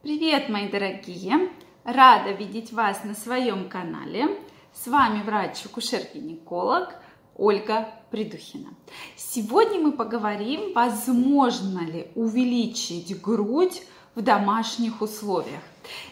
Привет, 0.00 0.48
мои 0.48 0.68
дорогие! 0.68 1.50
Рада 1.82 2.30
видеть 2.30 2.72
вас 2.72 3.02
на 3.02 3.14
своем 3.14 3.68
канале. 3.68 4.28
С 4.72 4.86
вами 4.86 5.24
врач-акушер-гинеколог 5.24 6.94
Ольга 7.34 7.88
Придухина. 8.10 8.70
Сегодня 9.16 9.80
мы 9.80 9.92
поговорим, 9.92 10.72
возможно 10.72 11.80
ли 11.80 12.08
увеличить 12.14 13.20
грудь 13.20 13.82
в 14.14 14.22
домашних 14.22 15.02
условиях. 15.02 15.62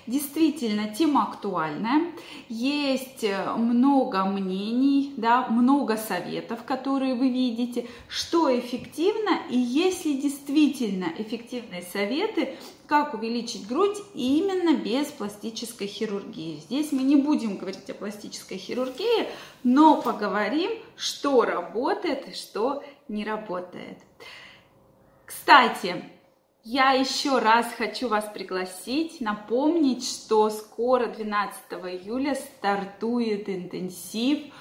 Действительно, 0.06 0.95
тема 0.95 1.24
актуальная. 1.24 2.12
Есть 2.48 3.24
э, 3.24 3.54
много 3.56 4.24
мнений, 4.24 5.12
да, 5.16 5.48
много 5.48 5.96
советов, 5.96 6.62
которые 6.64 7.14
вы 7.14 7.30
видите, 7.30 7.86
что 8.08 8.56
эффективно 8.56 9.40
и 9.50 9.58
есть 9.58 10.04
ли 10.04 10.20
действительно 10.20 11.06
эффективные 11.18 11.82
советы, 11.82 12.56
как 12.86 13.14
увеличить 13.14 13.66
грудь 13.66 13.98
именно 14.14 14.77
без 14.77 15.08
пластической 15.08 15.88
хирургии. 15.88 16.60
Здесь 16.60 16.92
мы 16.92 17.02
не 17.02 17.16
будем 17.16 17.56
говорить 17.56 17.91
о 17.91 17.94
пластической 17.94 18.58
хирургии, 18.58 19.28
но 19.64 20.00
поговорим, 20.00 20.70
что 20.97 21.42
работает 21.42 21.85
и 21.90 22.34
что 22.34 22.82
не 23.08 23.24
работает. 23.24 23.98
Кстати, 25.24 26.04
я 26.62 26.92
еще 26.92 27.38
раз 27.38 27.72
хочу 27.78 28.08
вас 28.08 28.28
пригласить, 28.32 29.20
напомнить, 29.20 30.04
что 30.04 30.50
скоро 30.50 31.06
12 31.06 31.60
июля 31.70 32.34
стартует 32.34 33.48
интенсив 33.48 34.52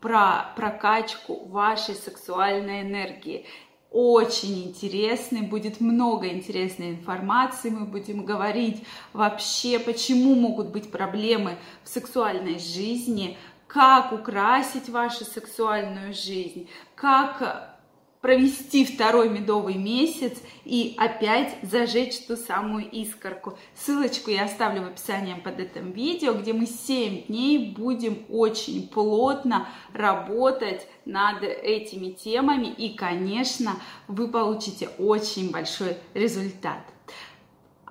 про 0.00 0.52
прокачку 0.56 1.44
вашей 1.46 1.94
сексуальной 1.94 2.82
энергии. 2.82 3.46
Очень 3.92 4.64
интересный, 4.64 5.42
будет 5.42 5.80
много 5.80 6.28
интересной 6.28 6.90
информации, 6.90 7.70
мы 7.70 7.84
будем 7.84 8.24
говорить 8.24 8.82
вообще, 9.12 9.78
почему 9.78 10.34
могут 10.34 10.70
быть 10.70 10.90
проблемы 10.90 11.58
в 11.84 11.88
сексуальной 11.88 12.58
жизни, 12.58 13.36
как 13.72 14.12
украсить 14.12 14.90
вашу 14.90 15.24
сексуальную 15.24 16.12
жизнь, 16.12 16.68
как 16.94 17.78
провести 18.20 18.84
второй 18.84 19.30
медовый 19.30 19.74
месяц 19.74 20.38
и 20.64 20.94
опять 20.98 21.56
зажечь 21.62 22.20
ту 22.26 22.36
самую 22.36 22.88
искорку. 22.88 23.58
Ссылочку 23.74 24.30
я 24.30 24.44
оставлю 24.44 24.82
в 24.82 24.86
описании 24.88 25.34
под 25.34 25.58
этим 25.58 25.90
видео, 25.90 26.34
где 26.34 26.52
мы 26.52 26.66
7 26.66 27.26
дней 27.26 27.74
будем 27.76 28.24
очень 28.28 28.88
плотно 28.88 29.66
работать 29.92 30.86
над 31.06 31.42
этими 31.42 32.10
темами 32.10 32.66
и, 32.66 32.94
конечно, 32.94 33.72
вы 34.06 34.28
получите 34.28 34.90
очень 34.98 35.50
большой 35.50 35.96
результат. 36.14 36.91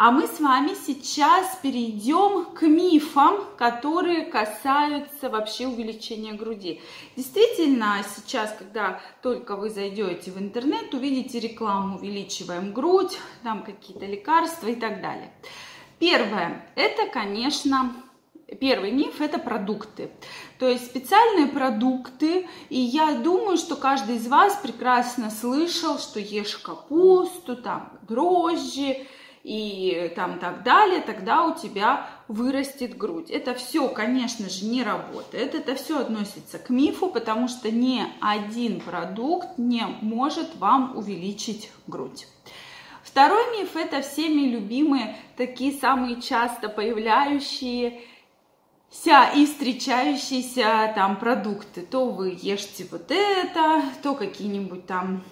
А 0.03 0.09
мы 0.09 0.25
с 0.25 0.39
вами 0.39 0.71
сейчас 0.73 1.59
перейдем 1.61 2.55
к 2.55 2.63
мифам, 2.63 3.35
которые 3.55 4.25
касаются 4.25 5.29
вообще 5.29 5.67
увеличения 5.67 6.33
груди. 6.33 6.81
Действительно, 7.15 8.03
сейчас, 8.15 8.51
когда 8.57 8.99
только 9.21 9.55
вы 9.55 9.69
зайдете 9.69 10.31
в 10.31 10.39
интернет, 10.39 10.91
увидите 10.95 11.39
рекламу 11.39 11.97
«Увеличиваем 11.99 12.73
грудь», 12.73 13.15
там 13.43 13.61
какие-то 13.61 14.07
лекарства 14.07 14.69
и 14.69 14.75
так 14.75 15.03
далее. 15.03 15.31
Первое, 15.99 16.65
это, 16.73 17.05
конечно, 17.05 17.93
Первый 18.59 18.91
миф– 18.91 19.15
это 19.21 19.39
продукты. 19.39 20.11
То 20.59 20.67
есть 20.67 20.87
специальные 20.87 21.47
продукты, 21.47 22.49
и 22.69 22.77
я 22.77 23.13
думаю, 23.13 23.55
что 23.55 23.77
каждый 23.77 24.17
из 24.17 24.27
вас 24.27 24.59
прекрасно 24.61 25.29
слышал, 25.29 25.99
что 25.99 26.19
ешь 26.19 26.57
капусту, 26.57 27.55
там 27.55 27.93
дрожжи, 28.09 29.07
и 29.43 30.11
там 30.15 30.39
так 30.39 30.63
далее, 30.63 31.01
тогда 31.01 31.45
у 31.45 31.55
тебя 31.55 32.07
вырастет 32.27 32.95
грудь. 32.97 33.29
Это 33.31 33.55
все, 33.55 33.87
конечно 33.89 34.49
же, 34.49 34.65
не 34.65 34.83
работает. 34.83 35.55
Это 35.55 35.75
все 35.75 35.99
относится 35.99 36.59
к 36.59 36.69
мифу, 36.69 37.07
потому 37.07 37.47
что 37.47 37.71
ни 37.71 38.03
один 38.21 38.81
продукт 38.81 39.57
не 39.57 39.85
может 40.01 40.55
вам 40.57 40.95
увеличить 40.95 41.71
грудь. 41.87 42.27
Второй 43.03 43.57
миф– 43.57 43.75
это 43.75 44.01
всеми 44.01 44.47
любимые, 44.47 45.17
такие 45.35 45.73
самые 45.73 46.21
часто 46.21 46.69
появляющиеся 46.69 47.99
и 49.35 49.45
встречающиеся 49.45 50.93
там 50.95 51.17
продукты. 51.17 51.81
То 51.81 52.09
вы 52.09 52.37
ешьте 52.39 52.85
вот 52.91 53.09
это, 53.09 53.81
то 54.03 54.13
какие-нибудь 54.13 54.85
там 54.85 55.23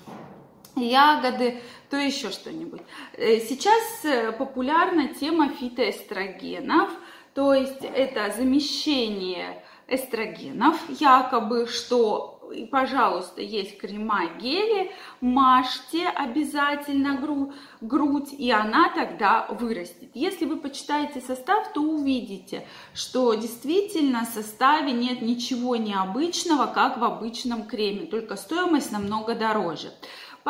ягоды, 0.81 1.62
то 1.90 1.97
еще 1.97 2.31
что-нибудь. 2.31 2.81
Э, 3.13 3.40
сейчас 3.40 4.06
э, 4.06 4.31
популярна 4.31 5.09
тема 5.09 5.50
фитоэстрогенов, 5.50 6.90
то 7.34 7.53
есть 7.53 7.84
это 7.84 8.34
замещение 8.35 9.63
эстрогенов, 9.88 10.78
якобы, 11.00 11.68
что 11.68 12.39
пожалуйста, 12.72 13.41
есть 13.41 13.78
крема, 13.78 14.25
гели, 14.39 14.91
мажьте 15.22 16.07
обязательно 16.07 17.18
гру, 17.18 17.53
грудь, 17.81 18.34
и 18.34 18.51
она 18.51 18.89
тогда 18.89 19.47
вырастет. 19.50 20.09
Если 20.13 20.45
вы 20.45 20.57
почитаете 20.57 21.22
состав, 21.22 21.72
то 21.73 21.81
увидите, 21.81 22.66
что 22.94 23.34
действительно 23.35 24.25
в 24.25 24.34
составе 24.34 24.91
нет 24.91 25.22
ничего 25.22 25.75
необычного, 25.75 26.68
как 26.68 26.97
в 26.97 27.03
обычном 27.03 27.63
креме, 27.63 28.06
только 28.06 28.35
стоимость 28.35 28.91
намного 28.91 29.35
дороже. 29.35 29.91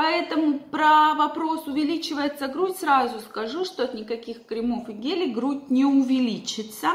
Поэтому 0.01 0.59
про 0.59 1.13
вопрос, 1.13 1.67
увеличивается 1.67 2.47
грудь, 2.47 2.77
сразу 2.77 3.19
скажу, 3.19 3.65
что 3.65 3.83
от 3.83 3.93
никаких 3.93 4.45
кремов 4.45 4.87
и 4.87 4.93
гелей 4.93 5.33
грудь 5.33 5.69
не 5.69 5.83
увеличится. 5.83 6.91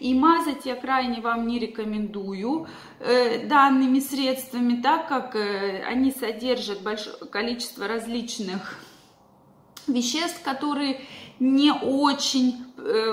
И 0.00 0.14
мазать 0.14 0.64
я 0.64 0.74
крайне 0.74 1.20
вам 1.20 1.46
не 1.46 1.58
рекомендую 1.58 2.66
э, 3.00 3.46
данными 3.46 4.00
средствами, 4.00 4.80
так 4.80 5.06
как 5.06 5.36
э, 5.36 5.84
они 5.84 6.10
содержат 6.10 6.80
большое 6.80 7.18
количество 7.30 7.86
различных 7.86 8.78
веществ, 9.86 10.42
которые 10.42 11.02
не 11.38 11.72
очень 11.72 12.65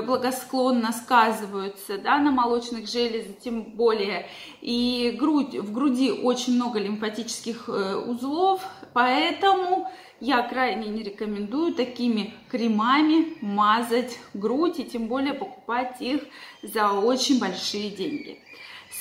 благосклонно 0.06 0.92
сказываются 0.92 1.98
да, 1.98 2.20
на 2.20 2.32
молочных 2.32 2.90
железах, 2.90 3.38
тем 3.40 3.64
более. 3.64 4.28
И 4.62 5.16
грудь, 5.20 5.56
в 5.56 5.72
груди 5.74 6.12
очень 6.12 6.56
много 6.56 6.80
лимфатических 6.80 7.70
э, 7.70 7.96
узлов, 7.96 8.62
поэтому 8.94 9.90
я 10.20 10.42
крайне 10.44 10.88
не 10.88 11.04
рекомендую 11.04 11.74
такими 11.74 12.34
кремами 12.50 13.38
мазать 13.42 14.18
грудь 14.34 14.80
и 14.80 14.86
тем 14.86 15.08
более 15.08 15.34
покупать 15.34 16.02
их 16.02 16.22
за 16.62 16.92
очень 16.92 17.40
большие 17.40 17.90
деньги. 17.90 18.40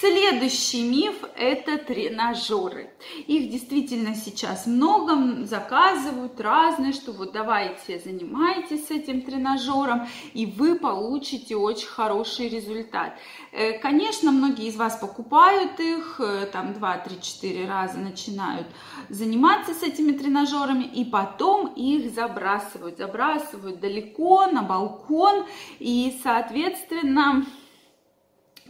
Следующий 0.00 0.82
миф– 0.82 1.16
это 1.36 1.76
тренажеры. 1.76 2.90
Их 3.26 3.50
действительно 3.50 4.14
сейчас 4.14 4.66
много, 4.66 5.44
заказывают 5.44 6.40
разные, 6.40 6.94
что 6.94 7.12
вот 7.12 7.32
давайте 7.32 7.98
занимайтесь 7.98 8.90
этим 8.90 9.20
тренажером, 9.20 10.08
и 10.32 10.46
вы 10.46 10.76
получите 10.76 11.56
очень 11.56 11.88
хороший 11.88 12.48
результат. 12.48 13.18
Э, 13.52 13.78
конечно, 13.80 14.32
многие 14.32 14.68
из 14.68 14.76
вас 14.76 14.96
покупают 14.96 15.78
их, 15.78 16.20
э, 16.20 16.46
там 16.50 16.72
2, 16.72 16.96
3, 16.96 17.20
4 17.20 17.68
раза 17.68 17.98
начинают 17.98 18.66
заниматься 19.10 19.74
с 19.74 19.82
этими 19.82 20.12
тренажерами, 20.12 20.84
и 20.84 21.04
потом 21.04 21.66
их 21.66 22.14
забрасывают, 22.14 22.96
забрасывают 22.96 23.78
далеко 23.78 24.46
на 24.46 24.62
балкон, 24.62 25.44
и, 25.78 26.18
соответственно, 26.22 27.44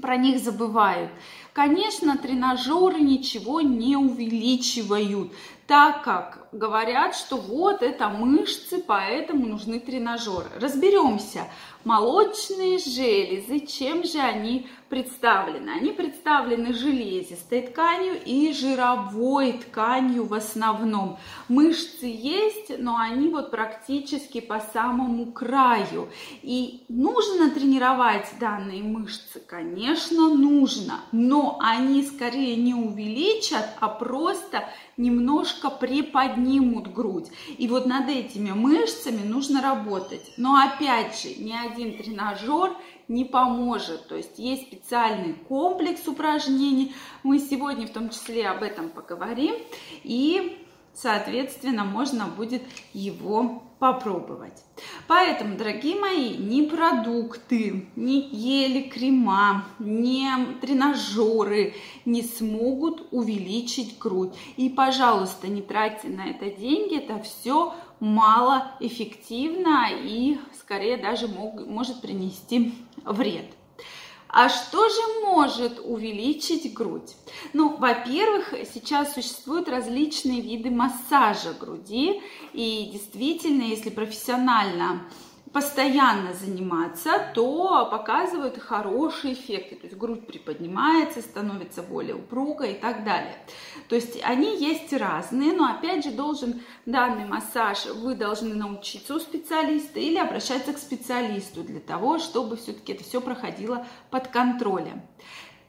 про 0.00 0.16
них 0.16 0.42
забывают. 0.42 1.10
Конечно, 1.52 2.16
тренажеры 2.16 3.00
ничего 3.00 3.60
не 3.60 3.94
увеличивают, 3.96 5.32
так 5.66 6.02
как 6.02 6.48
говорят, 6.52 7.14
что 7.14 7.36
вот 7.36 7.82
это 7.82 8.08
мышцы, 8.08 8.78
поэтому 8.78 9.46
нужны 9.46 9.80
тренажеры. 9.80 10.48
Разберемся. 10.60 11.47
Молочные 11.84 12.78
железы, 12.78 13.66
чем 13.66 14.04
же 14.04 14.18
они 14.18 14.68
представлены? 14.88 15.71
Они 15.71 15.91
представлены 15.91 16.74
железистой 16.74 17.62
тканью 17.62 18.22
и 18.24 18.53
жировой 18.53 19.54
тканью 19.54 20.27
в 20.27 20.34
основном. 20.34 21.18
Мышцы 21.48 22.06
есть, 22.06 22.78
но 22.78 22.97
они 22.97 23.30
вот 23.30 23.50
практически 23.50 24.41
по 24.41 24.60
самому 24.60 25.32
краю. 25.32 26.09
И 26.42 26.84
нужно 26.88 27.50
тренировать 27.50 28.28
данные 28.38 28.82
мышцы? 28.84 29.41
Конечно, 29.41 30.28
нужно, 30.28 31.00
но 31.10 31.41
они 31.60 32.03
скорее 32.04 32.56
не 32.56 32.74
увеличат, 32.74 33.66
а 33.80 33.89
просто 33.89 34.68
немножко 34.97 35.71
приподнимут 35.71 36.92
грудь. 36.92 37.28
И 37.59 37.68
вот 37.68 37.86
над 37.86 38.09
этими 38.09 38.50
мышцами 38.50 39.27
нужно 39.27 39.62
работать. 39.62 40.33
Но 40.36 40.56
опять 40.56 41.21
же, 41.21 41.34
ни 41.42 41.53
один 41.53 41.97
тренажер 41.97 42.77
не 43.09 43.24
поможет. 43.24 44.09
То 44.09 44.16
есть 44.16 44.39
есть 44.39 44.62
специальный 44.68 45.34
комплекс 45.34 46.06
упражнений. 46.06 46.94
Мы 47.22 47.39
сегодня 47.39 47.86
в 47.86 47.91
том 47.91 48.10
числе 48.10 48.48
об 48.48 48.62
этом 48.62 48.89
поговорим. 48.89 49.54
И, 50.03 50.59
соответственно, 50.94 51.84
можно 51.84 52.27
будет 52.27 52.62
его 52.92 53.62
попробовать. 53.82 54.62
Поэтому, 55.08 55.56
дорогие 55.56 55.98
мои, 55.98 56.36
ни 56.36 56.68
продукты, 56.68 57.88
ни 57.96 58.28
ели 58.32 58.88
крема, 58.88 59.64
ни 59.80 60.24
тренажеры 60.60 61.74
не 62.04 62.22
смогут 62.22 63.08
увеличить 63.10 63.98
грудь. 63.98 64.34
И, 64.56 64.68
пожалуйста, 64.68 65.48
не 65.48 65.62
тратьте 65.62 66.06
на 66.10 66.28
это 66.28 66.48
деньги, 66.48 66.96
это 66.96 67.20
все 67.24 67.74
малоэффективно 67.98 69.88
и 69.90 70.38
скорее 70.60 70.96
даже 70.96 71.26
мог, 71.26 71.66
может 71.66 72.00
принести 72.00 72.72
вред. 73.04 73.46
А 74.32 74.48
что 74.48 74.88
же 74.88 75.26
может 75.26 75.78
увеличить 75.84 76.72
грудь? 76.72 77.14
Ну, 77.52 77.76
во-первых, 77.76 78.54
сейчас 78.72 79.12
существуют 79.12 79.68
различные 79.68 80.40
виды 80.40 80.70
массажа 80.70 81.52
груди, 81.52 82.22
и 82.54 82.88
действительно, 82.90 83.62
если 83.62 83.90
профессионально 83.90 85.02
постоянно 85.53 86.33
заниматься, 86.33 87.13
то 87.34 87.87
показывают 87.91 88.59
хорошие 88.59 89.34
эффекты. 89.34 89.77
То 89.77 89.87
есть 89.87 89.97
грудь 89.97 90.27
приподнимается, 90.27 91.21
становится 91.21 91.83
более 91.83 92.15
упругой 92.15 92.72
и 92.72 92.81
так 92.81 93.04
далее. 93.04 93.37
То 93.89 93.95
есть 93.95 94.19
они 94.22 94.57
есть 94.57 94.93
разные, 94.93 95.53
но 95.53 95.66
опять 95.66 96.04
же 96.04 96.10
должен 96.10 96.63
данный 96.87 97.27
массаж, 97.27 97.87
вы 97.87 98.15
должны 98.15 98.54
научиться 98.54 99.15
у 99.15 99.19
специалиста 99.19 100.01
или 100.01 100.16
обращаться 100.16 100.72
к 100.72 100.78
специалисту 100.78 101.63
для 101.63 101.81
того, 101.81 102.19
чтобы 102.19 102.57
все-таки 102.57 102.93
это 102.95 103.04
все 103.04 103.21
проходило 103.21 103.87
под 104.10 104.28
контролем. 104.28 105.03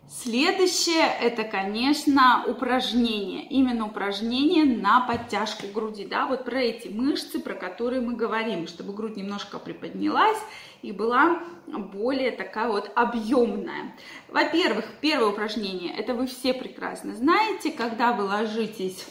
Следующее 0.07 1.07
это, 1.21 1.43
конечно, 1.43 2.43
упражнение. 2.47 3.47
Именно 3.47 3.87
упражнение 3.87 4.63
на 4.65 5.01
подтяжку 5.01 5.67
груди. 5.67 6.05
Да, 6.05 6.27
вот 6.27 6.45
про 6.45 6.61
эти 6.61 6.87
мышцы, 6.87 7.39
про 7.39 7.55
которые 7.55 8.01
мы 8.01 8.13
говорим, 8.13 8.67
чтобы 8.67 8.93
грудь 8.93 9.15
немножко 9.15 9.59
приподнялась 9.59 10.37
и 10.81 10.91
была 10.91 11.39
более 11.67 12.31
такая 12.31 12.69
вот 12.69 12.91
объемная. 12.95 13.95
Во-первых, 14.27 14.85
первое 15.01 15.29
упражнение, 15.29 15.95
это 15.95 16.13
вы 16.13 16.27
все 16.27 16.53
прекрасно 16.53 17.15
знаете, 17.15 17.71
когда 17.71 18.13
вы 18.13 18.25
ложитесь 18.25 19.05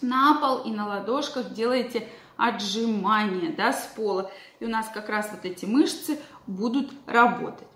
на 0.00 0.34
пол 0.40 0.62
и 0.62 0.70
на 0.70 0.86
ладошках 0.86 1.52
делаете 1.52 2.08
отжимания 2.36 3.52
да, 3.54 3.72
с 3.72 3.92
пола. 3.94 4.30
И 4.60 4.64
у 4.64 4.68
нас 4.68 4.88
как 4.94 5.08
раз 5.08 5.30
вот 5.32 5.44
эти 5.44 5.66
мышцы 5.66 6.18
будут 6.46 6.90
работать. 7.06 7.66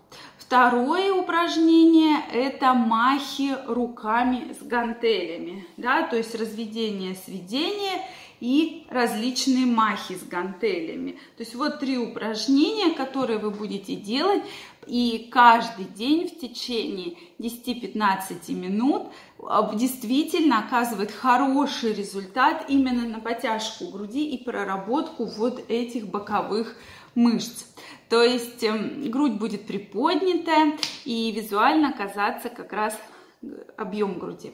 Второе 0.53 1.11
упражнение– 1.11 2.17
это 2.31 2.75
махи 2.75 3.57
руками 3.65 4.53
с 4.53 4.63
гантелями, 4.63 5.65
да, 5.77 6.03
то 6.03 6.15
есть 6.15 6.35
разведение, 6.35 7.15
сведение 7.15 8.05
и 8.39 8.85
различные 8.91 9.65
махи 9.65 10.13
с 10.13 10.21
гантелями. 10.21 11.13
То 11.37 11.41
есть 11.41 11.55
вот 11.55 11.79
три 11.79 11.97
упражнения, 11.97 12.93
которые 12.93 13.39
вы 13.39 13.49
будете 13.49 13.95
делать, 13.95 14.43
и 14.85 15.27
каждый 15.31 15.85
день 15.85 16.27
в 16.27 16.39
течение 16.39 17.17
10-15 17.39 18.53
минут 18.53 19.07
а, 19.39 19.73
действительно 19.73 20.59
оказывает 20.59 21.11
хороший 21.11 21.93
результат 21.93 22.65
именно 22.67 23.07
на 23.07 23.19
потяжку 23.19 23.87
груди 23.87 24.29
и 24.29 24.43
проработку 24.43 25.25
вот 25.25 25.63
этих 25.67 26.09
боковых 26.09 26.75
мышц. 27.15 27.72
То 28.09 28.23
есть 28.23 28.63
эм, 28.63 29.09
грудь 29.09 29.33
будет 29.33 29.65
приподнятая 29.65 30.77
и 31.05 31.31
визуально 31.31 31.93
казаться 31.93 32.49
как 32.49 32.73
раз 32.73 32.97
объем 33.77 34.19
груди. 34.19 34.53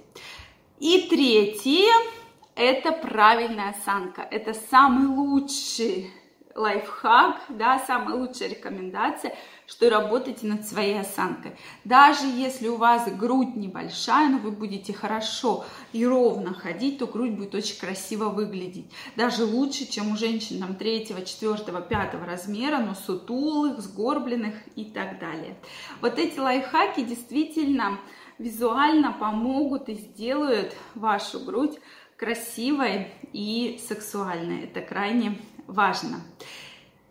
И 0.79 1.07
третье– 1.09 1.91
это 2.55 2.91
правильная 2.91 3.71
осанка. 3.71 4.21
Это 4.21 4.53
самый 4.53 5.07
лучший 5.07 6.11
лайфхак, 6.55 7.41
да, 7.49 7.79
самая 7.79 8.15
лучшая 8.15 8.49
рекомендация, 8.49 9.35
что 9.67 9.89
работайте 9.89 10.47
над 10.47 10.65
своей 10.65 10.99
осанкой. 10.99 11.55
Даже 11.85 12.25
если 12.25 12.67
у 12.67 12.77
вас 12.77 13.09
грудь 13.11 13.55
небольшая, 13.55 14.29
но 14.29 14.37
вы 14.39 14.51
будете 14.51 14.93
хорошо 14.93 15.65
и 15.93 16.05
ровно 16.05 16.53
ходить, 16.53 16.97
то 16.97 17.05
грудь 17.05 17.31
будет 17.31 17.53
очень 17.53 17.79
красиво 17.79 18.29
выглядеть. 18.29 18.91
Даже 19.15 19.45
лучше, 19.45 19.85
чем 19.85 20.11
у 20.11 20.17
женщин 20.17 20.59
там, 20.59 20.75
3, 20.75 21.07
4, 21.07 21.81
5 21.81 22.13
размера, 22.25 22.77
но 22.79 22.95
сутулых, 22.95 23.79
сгорбленных 23.79 24.55
и 24.75 24.85
так 24.85 25.19
далее. 25.19 25.55
Вот 26.01 26.17
эти 26.17 26.39
лайфхаки 26.39 27.03
действительно 27.03 27.99
визуально 28.39 29.11
помогут 29.11 29.89
и 29.89 29.93
сделают 29.95 30.73
вашу 30.95 31.39
грудь 31.41 31.77
красивой 32.17 33.13
и 33.33 33.79
сексуальной. 33.87 34.63
Это 34.63 34.81
крайне 34.81 35.37
важно. 35.69 36.21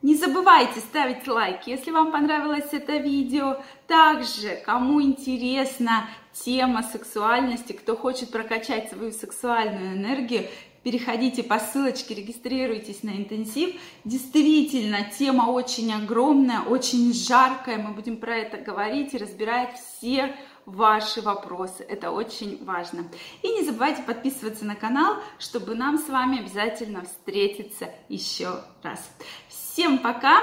Не 0.01 0.15
забывайте 0.15 0.79
ставить 0.79 1.27
лайки, 1.27 1.71
если 1.71 1.91
вам 1.91 2.13
понравилось 2.13 2.69
это 2.73 2.99
видео. 2.99 3.61
Также, 3.89 4.61
кому 4.65 5.03
интересна 5.03 6.09
тема 6.33 6.85
сексуальности, 6.85 7.73
кто 7.73 7.97
хочет 7.97 8.31
прокачать 8.31 8.91
свою 8.91 9.11
сексуальную 9.11 9.97
энергию, 9.97 10.47
переходите 10.83 11.43
по 11.43 11.59
ссылочке, 11.59 12.15
регистрируйтесь 12.15 13.03
на 13.03 13.11
интенсив. 13.11 13.75
Действительно, 14.05 15.05
тема 15.05 15.51
очень 15.51 15.93
огромная, 15.93 16.61
очень 16.61 17.13
жаркая. 17.13 17.79
Мы 17.79 17.93
будем 17.93 18.17
про 18.17 18.37
это 18.37 18.59
говорить 18.59 19.15
и 19.15 19.19
разбирать 19.19 19.79
все 19.79 20.35
ваши 20.67 21.23
вопросы. 21.23 21.83
Это 21.83 22.11
очень 22.11 22.63
важно. 22.65 23.05
И 23.43 23.49
не 23.49 23.65
забывайте 23.65 24.03
подписываться 24.03 24.65
на 24.65 24.75
канал, 24.75 25.17
чтобы 25.39 25.75
нам 25.75 25.99
с 25.99 26.09
вами 26.09 26.41
обязательно 26.41 27.05
встретиться 27.05 27.89
еще 28.09 28.63
раз. 28.83 29.11
Всем 29.49 29.99
пока! 29.99 30.43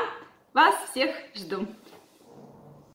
Вас 0.54 0.74
всех 0.90 1.14
жду! 1.36 1.68